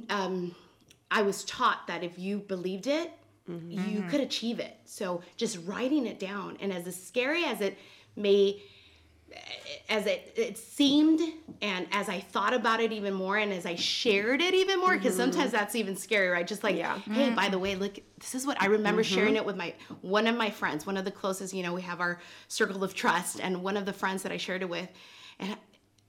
um, 0.10 0.56
I 1.12 1.22
was 1.22 1.44
taught 1.46 1.88
that 1.88 2.04
if 2.04 2.18
you 2.18 2.40
believed 2.40 2.88
it, 2.88 3.12
mm-hmm. 3.50 3.72
you 3.72 4.02
could 4.04 4.22
mm-hmm. 4.22 4.22
achieve 4.22 4.60
it. 4.60 4.78
So 4.86 5.22
just 5.38 5.58
writing 5.66 6.06
it 6.06 6.20
down, 6.20 6.58
and 6.60 6.72
as 6.72 6.84
scary 6.96 7.46
as 7.46 7.62
it 7.62 7.78
may 8.16 8.62
as 9.89 10.06
it, 10.06 10.34
it 10.36 10.58
seemed 10.58 11.22
and 11.62 11.88
as 11.92 12.10
I 12.10 12.20
thought 12.20 12.54
about 12.54 12.80
it 12.80 12.92
even 12.92 13.13
more 13.13 13.38
and 13.38 13.54
as 13.54 13.65
I 13.65 13.75
shared 13.75 14.42
it 14.42 14.54
even 14.54 14.80
more, 14.80 14.98
because 14.98 15.13
mm-hmm. 15.13 15.32
sometimes 15.32 15.51
that's 15.51 15.75
even 15.75 15.96
scary, 15.96 16.30
right? 16.30 16.46
Just 16.46 16.63
like, 16.63 16.75
Yeah. 16.75 16.98
hey, 17.00 17.27
mm-hmm. 17.27 17.36
by 17.36 17.50
the 17.50 17.60
way, 17.60 17.75
look, 17.75 18.00
this 18.20 18.36
is 18.36 18.46
what 18.46 18.62
I 18.62 18.65
remember 18.65 19.04
mm-hmm. 19.04 19.15
sharing 19.15 19.36
it 19.36 19.46
with 19.46 19.56
my 19.56 19.74
one 20.01 20.27
of 20.27 20.36
my 20.36 20.50
friends, 20.50 20.86
one 20.86 20.98
of 20.98 21.06
the 21.06 21.12
closest, 21.12 21.54
you 21.54 21.63
know, 21.63 21.74
we 21.74 21.82
have 21.84 22.01
our 22.01 22.20
circle 22.48 22.84
of 22.84 22.94
trust, 22.94 23.39
and 23.39 23.62
one 23.63 23.77
of 23.77 23.86
the 23.86 23.94
friends 23.94 24.24
that 24.24 24.32
I 24.32 24.38
shared 24.38 24.62
it 24.62 24.70
with, 24.70 24.89
and 25.39 25.56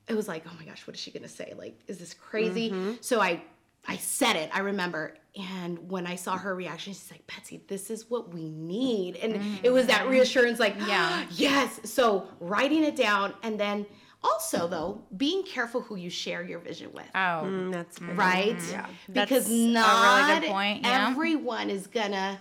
it 0.08 0.14
was 0.14 0.28
like, 0.28 0.44
oh 0.46 0.52
my 0.58 0.64
gosh, 0.64 0.86
what 0.86 0.94
is 0.94 1.00
she 1.00 1.10
gonna 1.10 1.28
say? 1.28 1.52
Like, 1.56 1.78
is 1.86 1.98
this 1.98 2.14
crazy? 2.14 2.96
So 3.00 3.20
I 3.20 3.42
I 3.88 3.96
said 3.96 4.36
it, 4.36 4.50
I 4.52 4.60
remember. 4.60 5.14
And 5.36 5.90
when 5.90 6.06
I 6.06 6.14
saw 6.16 6.36
her 6.36 6.54
reaction, 6.54 6.92
she's 6.94 7.10
like, 7.10 7.26
Betsy, 7.26 7.62
this 7.68 7.90
is 7.90 8.08
what 8.10 8.32
we 8.32 8.48
need. 8.48 9.16
And 9.16 9.40
it 9.62 9.70
was 9.70 9.86
that 9.86 10.08
reassurance, 10.08 10.58
like, 10.58 10.74
Yeah. 10.86 11.24
yes. 11.30 11.80
So 11.84 12.26
writing 12.40 12.82
it 12.84 12.96
down 12.96 13.34
and 13.42 13.60
then 13.60 13.86
also 14.22 14.66
though, 14.66 15.02
being 15.16 15.42
careful 15.44 15.82
who 15.82 15.96
you 15.96 16.10
share 16.10 16.42
your 16.42 16.58
vision 16.58 16.90
with. 16.92 17.06
Oh, 17.14 17.44
Mm, 17.44 17.72
that's 17.72 17.98
very- 17.98 18.14
Right? 18.14 18.56
Yeah. 18.70 18.86
Because 19.12 19.44
That's 19.44 19.48
a 19.48 19.52
really 19.52 19.72
not 19.72 20.40
good 20.42 20.50
point, 20.50 20.82
yeah. 20.84 21.08
everyone 21.10 21.70
is 21.70 21.86
gonna 21.86 22.40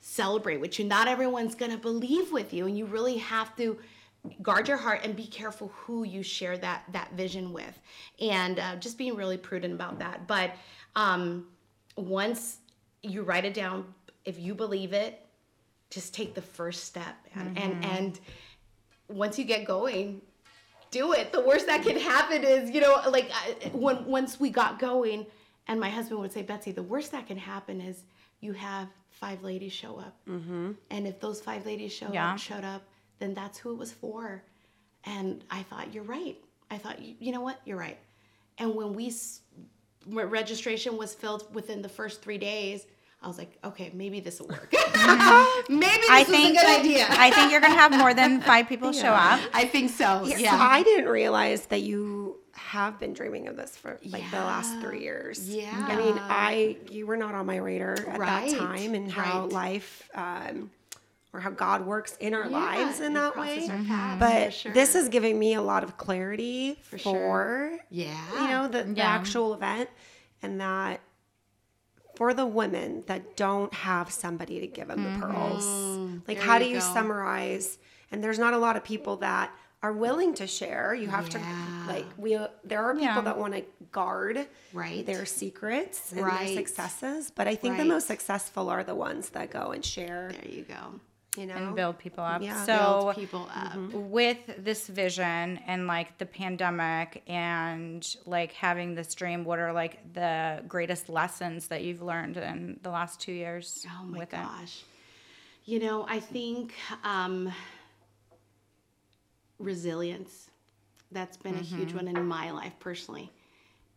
celebrate 0.00 0.58
with 0.60 0.78
you. 0.78 0.84
Not 0.86 1.08
everyone's 1.08 1.54
gonna 1.54 1.76
believe 1.76 2.32
with 2.32 2.52
you. 2.52 2.66
And 2.66 2.76
you 2.76 2.86
really 2.86 3.18
have 3.18 3.54
to 3.56 3.78
guard 4.42 4.68
your 4.68 4.76
heart 4.76 5.00
and 5.04 5.16
be 5.16 5.26
careful 5.26 5.68
who 5.68 6.04
you 6.04 6.22
share 6.22 6.58
that 6.58 6.84
that 6.92 7.12
vision 7.12 7.52
with. 7.52 7.78
And 8.20 8.58
uh, 8.58 8.76
just 8.76 8.98
being 8.98 9.14
really 9.14 9.36
prudent 9.38 9.72
about 9.74 9.98
that. 10.00 10.26
But 10.26 10.52
um, 10.96 11.46
once 11.96 12.58
you 13.02 13.22
write 13.22 13.44
it 13.44 13.54
down, 13.54 13.84
if 14.24 14.38
you 14.38 14.54
believe 14.54 14.92
it, 14.92 15.24
just 15.90 16.14
take 16.14 16.34
the 16.34 16.42
first 16.42 16.84
step. 16.84 17.16
And 17.34 17.58
and, 17.58 17.84
and 17.84 18.20
once 19.08 19.38
you 19.38 19.44
get 19.44 19.64
going, 19.64 20.20
do 20.90 21.12
it. 21.12 21.32
The 21.32 21.40
worst 21.40 21.66
that 21.66 21.82
can 21.82 21.98
happen 21.98 22.44
is, 22.44 22.70
you 22.70 22.80
know, 22.80 23.00
like 23.10 23.30
I- 23.32 23.68
when 23.72 24.04
once 24.04 24.38
we 24.40 24.50
got 24.50 24.78
going, 24.78 25.26
and 25.68 25.80
my 25.80 25.90
husband 25.90 26.20
would 26.20 26.32
say, 26.32 26.42
Betsy, 26.42 26.72
the 26.72 26.82
worst 26.82 27.12
that 27.12 27.26
can 27.26 27.36
happen 27.36 27.80
is 27.80 28.02
you 28.40 28.52
have 28.52 28.88
five 29.10 29.42
ladies 29.42 29.72
show 29.72 29.98
up, 29.98 30.16
mm-hmm. 30.28 30.72
and 30.90 31.06
if 31.06 31.20
those 31.20 31.40
five 31.40 31.66
ladies 31.66 31.92
show 31.92 32.10
Yeah. 32.12 32.32
up, 32.32 32.38
showed 32.38 32.64
up, 32.64 32.82
then 33.18 33.34
that's 33.34 33.58
who 33.58 33.72
it 33.72 33.78
was 33.78 33.92
for. 33.92 34.42
And 35.04 35.44
I 35.50 35.62
thought, 35.64 35.92
you're 35.94 36.04
right. 36.04 36.36
I 36.70 36.78
thought, 36.78 37.00
you, 37.00 37.14
you 37.18 37.32
know 37.32 37.40
what, 37.40 37.60
you're 37.64 37.76
right. 37.78 37.98
And 38.58 38.74
when 38.74 38.94
we 38.94 39.10
registration 40.06 40.96
was 40.96 41.14
filled 41.14 41.52
within 41.54 41.82
the 41.82 41.88
first 41.88 42.22
three 42.22 42.38
days, 42.38 42.86
I 43.22 43.28
was 43.28 43.36
like, 43.36 43.58
okay, 43.62 43.90
maybe 43.92 44.20
this 44.20 44.40
will 44.40 44.48
work. 44.48 44.72
maybe 44.72 44.80
this 44.88 46.10
I 46.10 46.20
was 46.20 46.28
think 46.28 46.56
a 46.56 46.60
good 46.60 46.80
idea. 46.80 47.06
I 47.10 47.30
think 47.30 47.52
you're 47.52 47.60
gonna 47.60 47.74
have 47.74 47.92
more 47.96 48.14
than 48.14 48.40
five 48.40 48.68
people 48.68 48.92
show 48.92 49.12
up. 49.12 49.40
I 49.52 49.66
think 49.66 49.90
so. 49.90 50.24
Yeah. 50.24 50.52
So 50.52 50.56
I 50.56 50.82
didn't 50.82 51.08
realize 51.08 51.66
that 51.66 51.82
you 51.82 52.38
have 52.54 52.98
been 52.98 53.12
dreaming 53.12 53.48
of 53.48 53.56
this 53.56 53.76
for 53.76 53.98
like 54.06 54.28
the 54.30 54.36
last 54.38 54.80
three 54.80 55.02
years. 55.02 55.48
Yeah. 55.48 55.86
I 55.88 55.96
mean, 55.96 56.14
I 56.18 56.76
you 56.90 57.06
were 57.06 57.16
not 57.16 57.34
on 57.34 57.44
my 57.44 57.56
radar 57.56 57.92
at 57.94 58.18
Right, 58.18 58.50
that 58.52 58.58
time, 58.58 58.94
and 58.94 59.10
how 59.12 59.42
right. 59.42 59.52
life 59.52 60.08
um, 60.14 60.70
or 61.32 61.40
how 61.40 61.50
God 61.50 61.86
works 61.86 62.16
in 62.20 62.34
our 62.34 62.44
Yeah, 62.48 62.58
lives 62.58 63.00
in 63.00 63.14
that 63.14 63.36
way. 63.36 63.68
our 63.68 63.76
mm-hmm. 63.78 64.18
But 64.18 64.52
sure. 64.52 64.72
this 64.72 64.94
is 64.94 65.08
giving 65.08 65.38
me 65.38 65.54
a 65.54 65.62
lot 65.62 65.84
of 65.84 65.96
clarity 65.96 66.78
for, 66.82 66.98
sure. 66.98 67.78
yeah. 67.90 68.42
you 68.42 68.48
know 68.48 68.68
the, 68.68 68.82
the 68.84 69.02
actual 69.02 69.54
event, 69.54 69.88
and 70.42 70.60
that 70.60 71.00
for 72.16 72.34
the 72.34 72.46
women 72.46 73.04
that 73.06 73.36
don't 73.36 73.72
have 73.72 74.10
somebody 74.10 74.60
to 74.60 74.66
give 74.66 74.88
them 74.88 75.02
the 75.02 75.08
mm-hmm. 75.10 75.20
pearls, 75.32 75.64
mm-hmm. 75.64 76.18
like 76.28 76.38
There 76.38 76.46
how 76.46 76.54
you 76.58 76.64
do 76.64 76.70
you 76.70 76.74
go. 76.80 76.80
summarize? 76.94 77.78
And 78.12 78.22
there's 78.24 78.38
not 78.38 78.52
a 78.54 78.58
lot 78.58 78.76
of 78.76 78.82
people 78.84 79.16
that 79.18 79.52
are 79.82 79.92
willing 79.92 80.34
to 80.34 80.46
share. 80.46 80.92
You 80.94 81.08
have 81.08 81.28
Yeah. 81.32 81.38
to 81.86 81.92
like 81.92 82.06
we. 82.18 82.36
There 82.64 82.82
are 82.84 82.92
people 82.92 83.06
Yeah. 83.06 83.20
that 83.22 83.38
want 83.38 83.54
to 83.54 83.64
guard 83.92 84.46
Right. 84.74 85.06
their 85.06 85.24
secrets 85.24 86.12
and 86.12 86.20
Right. 86.22 86.48
their 86.48 86.56
successes, 86.56 87.30
but 87.34 87.48
I 87.48 87.54
think 87.54 87.78
the 87.78 87.84
most 87.86 88.06
successful 88.06 88.68
are 88.68 88.84
the 88.84 88.94
ones 88.94 89.30
that 89.30 89.50
go 89.50 89.70
and 89.70 89.82
share. 89.84 90.32
There 90.32 90.50
you 90.52 90.64
go. 90.64 91.00
You 91.36 91.46
know, 91.46 91.54
and 91.54 91.76
build 91.76 91.98
people 91.98 92.24
up. 92.24 92.42
Yeah. 92.42 92.64
so 92.64 93.12
Build 93.12 93.14
people 93.16 93.48
up. 93.54 93.78
with 93.92 94.38
this 94.58 94.88
vision 94.88 95.58
and 95.66 95.86
like 95.86 96.18
the 96.18 96.26
pandemic 96.26 97.22
and 97.28 98.04
like 98.26 98.52
having 98.52 98.94
this 98.96 99.14
dream, 99.14 99.44
what 99.44 99.58
are 99.60 99.72
like 99.72 100.12
the 100.12 100.62
greatest 100.66 101.08
lessons 101.08 101.68
that 101.68 101.82
you've 101.84 102.02
learned 102.02 102.36
in 102.36 102.80
the 102.82 102.90
last 102.90 103.20
two 103.20 103.32
years 103.32 103.86
Oh 103.88 104.04
my 104.06 104.18
with 104.18 104.32
it? 104.34 104.36
gosh. 104.38 104.82
You 105.66 105.78
know, 105.78 106.04
I 106.08 106.18
think 106.18 106.74
um, 107.04 107.52
resilience. 109.58 110.50
That's 111.12 111.36
been 111.36 111.54
a 111.54 111.58
Mm-hmm. 111.58 111.76
huge 111.76 111.94
one 111.94 112.08
in 112.08 112.26
my 112.26 112.50
life 112.50 112.74
personally. 112.80 113.30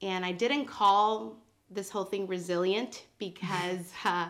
And 0.02 0.26
I 0.26 0.32
didn't 0.32 0.66
call 0.66 1.38
this 1.70 1.90
whole 1.90 2.04
thing 2.04 2.28
resilient 2.28 3.06
because 3.18 3.92
uh, 4.06 4.30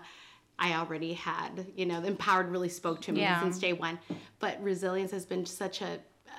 I 0.60 0.74
already 0.74 1.13
had, 1.13 1.65
you 1.75 1.86
know, 1.86 2.01
empowered 2.03 2.50
really 2.50 2.69
spoke 2.69 3.01
to 3.01 3.12
me 3.12 3.22
Yeah. 3.22 3.41
since 3.41 3.60
day 3.60 3.74
one. 3.74 4.00
But 4.39 4.62
resilience 4.62 5.12
has 5.12 5.25
been 5.25 5.45
such 5.45 5.81
a, 5.81 5.93
uh, 6.27 6.31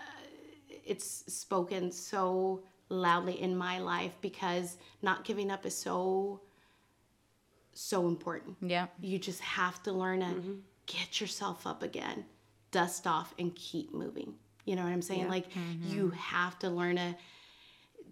it's 0.85 1.33
spoken 1.33 1.91
so 1.91 2.63
loudly 2.89 3.41
in 3.41 3.57
my 3.57 3.79
life 3.79 4.17
because 4.21 4.77
not 5.03 5.25
giving 5.25 5.51
up 5.51 5.67
is 5.67 5.77
so, 5.77 6.41
so 7.73 8.07
important. 8.07 8.57
Yeah. 8.61 8.87
You 9.01 9.19
just 9.19 9.41
have 9.41 9.83
to 9.83 9.93
learn 9.93 10.21
to 10.21 10.59
get 10.87 11.21
yourself 11.21 11.67
up 11.67 11.83
again, 11.83 12.25
dust 12.71 13.07
off, 13.07 13.35
and 13.39 13.55
keep 13.57 13.93
moving. 13.93 14.35
You 14.65 14.77
know 14.77 14.85
what 14.85 14.93
I'm 14.93 15.03
saying? 15.03 15.29
Like 15.29 15.47
you 15.83 16.11
have 16.11 16.59
to 16.61 16.71
learn 16.71 16.97
to. 16.97 17.17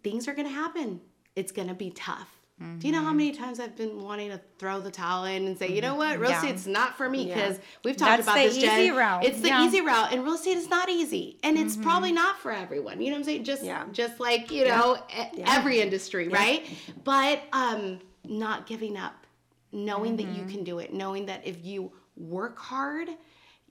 Things 0.02 0.26
are 0.28 0.34
gonna 0.34 0.48
happen. 0.48 1.00
It's 1.36 1.52
gonna 1.52 1.74
be 1.74 1.90
tough. 1.90 2.38
Do 2.78 2.86
you 2.86 2.92
know 2.92 3.02
how 3.02 3.12
many 3.12 3.32
times 3.32 3.60
I've 3.60 3.76
been 3.76 4.02
wanting 4.02 4.30
to 4.30 4.40
throw 4.58 4.80
the 4.80 4.90
towel 4.90 5.24
in 5.24 5.46
and 5.46 5.58
say, 5.58 5.68
you 5.74 5.80
know 5.80 5.94
what, 5.94 6.18
real 6.18 6.30
Yeah. 6.30 6.36
estate's 6.38 6.66
not 6.66 6.96
for 6.96 7.08
me 7.08 7.26
because 7.26 7.58
we've 7.84 7.96
talked 7.96 8.10
That's 8.10 8.22
about 8.22 8.34
this. 8.36 8.56
Jen. 8.58 8.94
route. 8.94 9.24
It's 9.24 9.40
the 9.40 9.48
Yeah. 9.48 9.64
easy 9.66 9.80
route, 9.80 10.12
and 10.12 10.24
real 10.24 10.34
estate 10.34 10.56
is 10.56 10.68
not 10.68 10.88
easy, 10.88 11.38
and 11.42 11.56
it's 11.58 11.76
probably 11.76 12.12
not 12.12 12.38
for 12.38 12.50
everyone. 12.52 13.00
You 13.00 13.08
know 13.10 13.14
what 13.14 13.18
I'm 13.20 13.24
saying? 13.24 13.44
Just, 13.44 13.62
Yeah. 13.64 13.84
just 13.92 14.20
like 14.20 14.50
you 14.50 14.66
know, 14.66 14.98
every 15.46 15.80
industry, 15.80 16.28
right? 16.28 16.66
But 17.04 17.42
um, 17.52 18.00
not 18.24 18.66
giving 18.66 18.96
up, 18.96 19.26
knowing 19.72 20.16
that 20.16 20.26
you 20.26 20.44
can 20.44 20.64
do 20.64 20.78
it, 20.78 20.92
knowing 20.92 21.26
that 21.26 21.46
if 21.46 21.64
you 21.64 21.92
work 22.16 22.58
hard, 22.58 23.08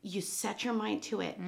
you 0.01 0.19
set 0.21 0.63
your 0.63 0.73
mind 0.73 1.03
to 1.03 1.21
it. 1.21 1.39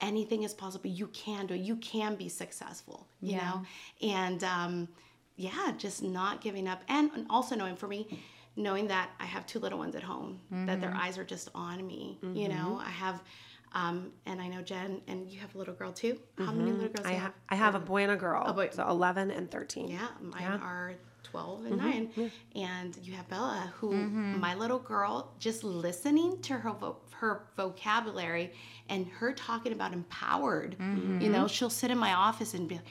Anything 0.00 0.44
is 0.44 0.54
possible. 0.54 0.88
You 0.88 1.08
can 1.08 1.46
do 1.46 1.54
it. 1.54 1.60
You 1.60 1.74
can 1.76 2.14
be 2.14 2.28
successful. 2.28 3.08
You 3.20 3.32
Yeah. 3.32 3.50
know, 3.50 3.62
and 4.08 4.44
um, 4.44 4.88
yeah, 5.38 5.72
just 5.78 6.02
not 6.02 6.40
giving 6.40 6.68
up, 6.68 6.82
and, 6.88 7.10
and 7.14 7.26
also 7.30 7.54
knowing 7.54 7.76
for 7.76 7.86
me, 7.86 8.20
knowing 8.56 8.88
that 8.88 9.10
I 9.20 9.24
have 9.24 9.46
two 9.46 9.60
little 9.60 9.78
ones 9.78 9.94
at 9.94 10.02
home, 10.02 10.40
that 10.50 10.80
their 10.80 10.90
mm-hmm. 10.90 11.00
eyes 11.00 11.16
are 11.16 11.24
just 11.24 11.48
on 11.54 11.86
me. 11.86 12.18
You 12.20 12.28
mm-hmm. 12.28 12.56
know, 12.56 12.80
I 12.84 12.90
have. 12.90 13.22
Um, 13.72 14.12
and 14.24 14.40
I 14.40 14.48
know 14.48 14.62
Jen, 14.62 15.02
and 15.08 15.28
you 15.28 15.40
have 15.40 15.54
a 15.54 15.58
little 15.58 15.74
girl 15.74 15.92
too. 15.92 16.18
How 16.38 16.46
many 16.46 16.70
mm-hmm. 16.70 16.80
little 16.80 16.88
girls? 16.94 17.06
I 17.06 17.10
do 17.10 17.14
you 17.16 17.20
have? 17.20 17.32
I 17.50 17.54
have 17.54 17.74
a 17.74 17.78
boy 17.78 18.02
and 18.02 18.12
a 18.12 18.16
girl, 18.16 18.42
A 18.46 18.52
boy. 18.54 18.70
so 18.72 18.88
eleven 18.88 19.30
and 19.30 19.50
thirteen. 19.50 19.88
Yeah, 19.88 20.08
mine 20.20 20.58
are 20.62 20.94
12 21.24 21.66
and 21.66 21.76
9. 21.76 22.30
And 22.54 22.96
you 23.02 23.12
have 23.12 23.28
Bella, 23.28 23.70
who 23.76 23.92
my 23.92 24.54
little 24.54 24.78
girl, 24.78 25.34
just 25.38 25.62
listening 25.62 26.40
to 26.42 26.54
her 26.54 26.70
vo- 26.72 26.96
her 27.10 27.42
vocabulary 27.56 28.54
and 28.88 29.06
her 29.06 29.34
talking 29.34 29.72
about 29.72 29.92
empowered, 29.92 30.76
you 31.20 31.28
know, 31.28 31.46
she'll 31.46 31.68
sit 31.68 31.90
in 31.90 31.98
my 31.98 32.14
office 32.14 32.54
and 32.54 32.68
be 32.68 32.76
like, 32.76 32.84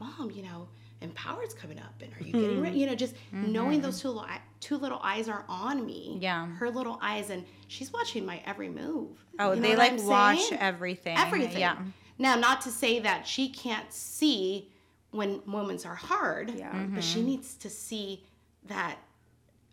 Mom, 0.00 0.30
you 0.30 0.42
know, 0.42 0.68
empowered's 1.02 1.54
coming 1.54 1.78
up. 1.78 1.94
And 2.00 2.12
are 2.12 2.24
you 2.24 2.32
getting 2.32 2.60
ready? 2.60 2.72
Mm-hmm. 2.72 2.80
You 2.80 2.86
know, 2.86 2.94
just 2.94 3.14
mm-hmm. 3.14 3.52
knowing 3.52 3.80
those 3.80 4.00
two 4.00 4.08
little, 4.08 4.26
two 4.60 4.76
little 4.76 5.00
eyes 5.02 5.28
are 5.28 5.44
on 5.48 5.84
me. 5.84 6.18
Yeah. 6.20 6.46
Her 6.46 6.70
little 6.70 6.98
eyes. 7.02 7.30
And 7.30 7.44
she's 7.68 7.92
watching 7.92 8.24
my 8.24 8.40
every 8.46 8.68
move. 8.68 9.24
Oh, 9.38 9.52
You 9.52 9.60
know 9.60 9.68
they 9.68 9.76
like 9.76 9.92
I'm 9.92 10.06
watch 10.06 10.40
saying? 10.40 10.60
everything. 10.60 11.16
everything. 11.16 11.60
Yeah. 11.60 11.76
Now, 12.18 12.36
not 12.36 12.60
to 12.62 12.70
say 12.70 13.00
that 13.00 13.26
she 13.26 13.48
can't 13.48 13.92
see 13.92 14.70
when 15.10 15.40
moments 15.44 15.84
are 15.84 15.94
hard, 15.94 16.50
Yeah. 16.50 16.86
but 16.90 17.04
she 17.04 17.18
mm-hmm. 17.18 17.28
needs 17.28 17.54
to 17.56 17.70
see 17.70 18.24
that 18.66 18.96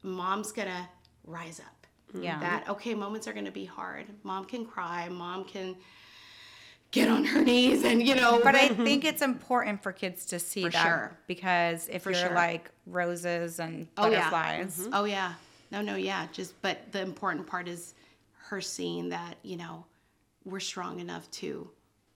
mom's 0.04 0.52
gonna 0.52 0.90
rise 1.26 1.60
up. 1.60 1.88
Yeah. 2.14 2.40
That 2.40 2.70
okay, 2.70 2.94
moments 2.94 3.28
are 3.28 3.34
gonna 3.34 3.52
be 3.52 3.66
hard. 3.66 4.08
Mom 4.24 4.46
can 4.46 4.66
cry. 4.66 5.10
Mom 5.10 5.44
can 5.46 5.76
get 6.92 7.08
on 7.10 7.24
her 7.26 7.42
knees, 7.44 7.84
and 7.84 8.02
you 8.06 8.16
know. 8.16 8.40
But 8.44 8.56
I 8.56 8.70
think 8.86 9.06
it's 9.06 9.22
important 9.22 9.82
for 9.84 9.92
kids 9.92 10.26
to 10.28 10.40
see 10.40 10.64
For 10.64 10.70
that 10.72 10.84
sure. 10.84 11.18
because 11.28 11.88
if 11.90 12.04
For 12.04 12.12
you're 12.12 12.20
sure. 12.28 12.36
like 12.36 12.70
roses 12.86 13.60
and 13.60 13.88
Oh, 13.98 14.10
yeah. 14.10 14.30
butterflies, 14.30 14.88
Oh 14.94 15.04
yeah. 15.06 15.34
No, 15.72 15.82
no, 15.82 15.96
yeah. 15.96 16.28
Just 16.32 16.60
but 16.62 16.92
the 16.92 17.02
important 17.02 17.46
part 17.46 17.68
is 17.68 17.94
her 18.48 18.60
seeing 18.62 19.10
that, 19.10 19.36
you 19.44 19.56
know, 19.58 19.86
we're 20.44 20.60
strong 20.60 21.00
enough 21.00 21.30
to 21.32 21.70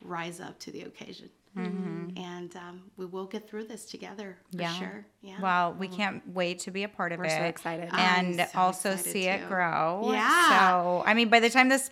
rise 0.03 0.39
up 0.39 0.57
to 0.59 0.71
the 0.71 0.81
occasion. 0.83 1.29
and 1.55 2.55
um, 2.55 2.81
we 2.97 3.05
will 3.05 3.27
get 3.27 3.47
through 3.47 3.65
this 3.65 3.85
together 3.85 4.37
for 4.51 4.59
Yeah. 4.61 4.73
sure. 4.73 5.05
Yeah. 5.21 5.39
Well, 5.39 5.73
we 5.73 5.87
can't 5.87 6.27
wait 6.33 6.57
to 6.61 6.71
be 6.71 6.81
a 6.83 6.87
part 6.89 7.11
of 7.11 7.19
We're 7.19 7.25
it. 7.25 7.31
so 7.37 7.43
excited. 7.43 7.89
And 7.93 8.37
so 8.37 8.45
also 8.55 8.91
excited 8.93 9.11
see 9.11 9.27
it 9.27 9.47
grow. 9.47 10.09
Yeah. 10.13 10.49
So, 10.49 11.03
I 11.05 11.13
mean, 11.13 11.29
by 11.29 11.39
the 11.39 11.51
time 11.51 11.69
this 11.69 11.91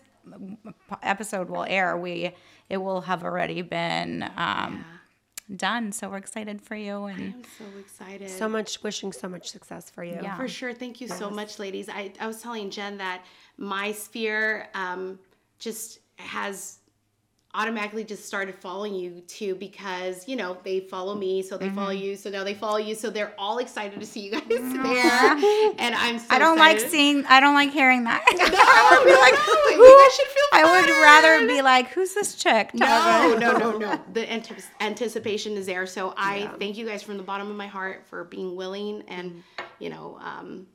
episode 1.01 1.49
will 1.49 1.65
air, 1.67 1.97
we 1.97 2.31
it 2.69 2.77
will 2.77 3.01
have 3.01 3.23
already 3.23 3.61
been 3.61 4.29
um, 4.37 4.85
done. 5.55 5.91
So 5.91 6.09
we're 6.09 6.17
excited 6.17 6.61
for 6.61 6.75
you 6.75 7.05
and 7.05 7.33
I'm 7.33 7.43
so 7.57 7.65
excited. 7.79 8.29
So 8.29 8.47
much 8.47 8.81
wishing 8.83 9.11
so 9.11 9.27
much 9.27 9.49
success 9.49 9.89
for 9.89 10.03
you. 10.03 10.19
Yeah. 10.21 10.37
For 10.37 10.47
sure. 10.47 10.73
Thank 10.73 11.01
you 11.01 11.07
so 11.07 11.29
much, 11.29 11.59
ladies. 11.59 11.89
I, 11.89 12.13
I 12.19 12.27
was 12.27 12.41
telling 12.41 12.69
Jen 12.69 12.97
that 12.97 13.23
my 13.57 13.91
sphere 13.91 14.69
um, 14.73 15.19
just 15.59 15.99
has 16.17 16.79
automatically 17.53 18.03
just 18.03 18.25
started 18.25 18.55
following 18.55 18.93
you 18.95 19.21
too 19.27 19.55
because 19.55 20.27
you 20.27 20.35
know 20.37 20.57
they 20.63 20.79
follow 20.79 21.13
me 21.15 21.41
so 21.43 21.57
they 21.57 21.69
follow 21.69 21.91
Mm-hmm. 21.91 22.03
you 22.05 22.15
so 22.15 22.29
now 22.29 22.43
they 22.45 22.53
follow 22.53 22.77
you 22.77 22.95
so 22.95 23.09
they're 23.09 23.33
all 23.37 23.57
excited 23.57 23.99
to 23.99 24.05
see 24.05 24.21
you 24.21 24.31
guys 24.31 24.43
there 24.47 24.55
and 25.77 25.93
i'm 25.95 26.17
so 26.17 26.25
I 26.29 26.39
don't 26.39 26.57
like 26.57 26.79
seeing. 26.79 27.25
I 27.25 27.39
don't 27.41 27.53
like 27.53 27.71
hearing 27.71 28.05
that. 28.05 28.23
no, 28.25 28.45
I 28.45 28.97
would 28.97 29.05
be 29.05 29.13
like, 29.13 29.33
no, 29.33 29.85
you 29.85 29.99
guys 30.03 30.15
should 30.15 30.27
feel 30.27 30.43
I 30.53 30.81
would 30.81 30.89
rather 30.89 31.47
be 31.47 31.61
like, 31.61 31.89
who's 31.89 32.13
this 32.13 32.35
chick? 32.35 32.73
no, 32.73 32.85
talking?" 32.85 33.39
no, 33.39 33.57
no, 33.57 33.77
no. 33.77 33.99
The 34.13 34.29
anti- 34.31 34.55
anticipation 34.79 35.53
is 35.57 35.65
there. 35.65 35.85
So 35.87 36.13
I 36.17 36.49
thank 36.59 36.77
you 36.77 36.85
guys 36.85 37.03
from 37.03 37.17
the 37.17 37.23
bottom 37.23 37.49
of 37.49 37.55
my 37.57 37.67
heart 37.67 38.05
for 38.07 38.23
being 38.25 38.55
willing 38.55 39.03
and, 39.07 39.43
you 39.79 39.89
know, 39.89 40.17
um, 40.21 40.67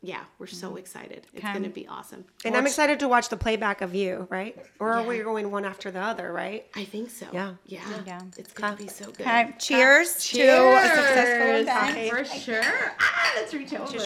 yeah, 0.00 0.20
we're 0.38 0.46
so 0.46 0.76
excited. 0.76 1.26
It's 1.34 1.42
Okay. 1.44 1.52
going 1.52 1.64
to 1.64 1.70
be 1.70 1.86
awesome. 1.88 2.24
And 2.44 2.56
I'm 2.56 2.66
excited 2.66 3.00
to 3.00 3.08
watch 3.08 3.28
the 3.30 3.36
playback 3.36 3.80
of 3.80 3.94
you, 3.94 4.26
right? 4.30 4.56
Or 4.78 4.92
are 4.92 5.02
Yeah. 5.02 5.08
we 5.08 5.18
going 5.18 5.50
one 5.50 5.64
after 5.64 5.90
the 5.90 6.00
other, 6.00 6.32
right? 6.32 6.66
I 6.76 6.84
think 6.84 7.10
so. 7.10 7.26
Yeah. 7.32 7.54
Yeah. 7.66 7.80
Yeah. 8.06 8.20
It's 8.36 8.52
going 8.52 8.76
to 8.76 8.82
be 8.82 8.88
so 8.88 9.06
good. 9.06 9.20
Okay, 9.22 9.54
cheers, 9.58 10.14
to 10.30 10.40
a 10.40 10.82
successful 10.82 11.24
Cheers. 11.24 11.62
event. 11.62 12.10
For 12.10 12.24
sure. 12.38 12.94
Ah, 13.00 13.32
let's 13.36 13.52
reach 13.54 13.74
over. 13.74 13.98